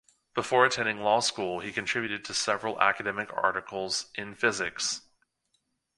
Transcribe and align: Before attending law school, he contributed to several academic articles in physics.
Before 0.33 0.65
attending 0.65 1.01
law 1.01 1.19
school, 1.19 1.59
he 1.59 1.71
contributed 1.71 2.25
to 2.25 2.33
several 2.33 2.81
academic 2.81 3.31
articles 3.37 4.09
in 4.15 4.33
physics. 4.33 5.01